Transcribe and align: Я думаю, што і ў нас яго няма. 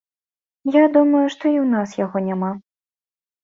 Я 0.75 0.81
думаю, 0.95 1.21
што 1.35 1.43
і 1.51 1.57
ў 1.61 1.67
нас 1.77 1.89
яго 2.05 2.25
няма. 2.33 2.51